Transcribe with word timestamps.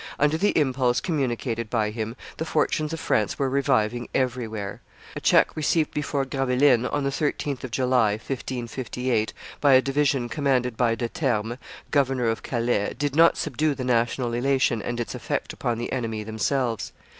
Under 0.17 0.35
the 0.35 0.49
impulse 0.57 0.99
communicated 0.99 1.69
by 1.69 1.91
him 1.91 2.15
the 2.37 2.43
fortunes 2.43 2.91
of 2.91 2.99
France 2.99 3.37
were 3.37 3.47
reviving 3.51 4.09
everywhere. 4.15 4.81
A 5.15 5.19
check 5.21 5.55
received 5.55 5.93
before 5.93 6.25
Gravelines, 6.25 6.87
on 6.91 7.03
the 7.03 7.11
13th 7.11 7.63
of 7.63 7.69
July, 7.69 8.13
1558, 8.13 9.31
by 9.61 9.73
a 9.73 9.79
division 9.83 10.27
commanded 10.27 10.75
by 10.75 10.95
De 10.95 11.07
Termes, 11.07 11.57
governor 11.91 12.29
of 12.29 12.41
Calais, 12.41 12.95
did 12.97 13.15
not 13.15 13.37
subdue 13.37 13.75
the 13.75 13.83
national 13.83 14.33
elation 14.33 14.81
and 14.81 14.99
its 14.99 15.13
effect 15.13 15.53
upon 15.53 15.77
the 15.77 15.91
enemy 15.91 16.23
themselves. 16.23 16.93